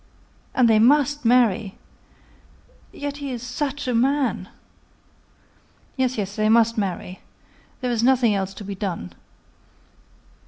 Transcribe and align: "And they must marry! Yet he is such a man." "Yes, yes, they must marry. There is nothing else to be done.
"And 0.55 0.67
they 0.67 0.79
must 0.79 1.25
marry! 1.25 1.77
Yet 2.91 3.17
he 3.17 3.29
is 3.29 3.43
such 3.43 3.87
a 3.87 3.93
man." 3.93 4.49
"Yes, 5.95 6.17
yes, 6.17 6.35
they 6.35 6.49
must 6.49 6.75
marry. 6.75 7.19
There 7.81 7.91
is 7.91 8.01
nothing 8.01 8.33
else 8.33 8.55
to 8.55 8.63
be 8.63 8.73
done. 8.73 9.13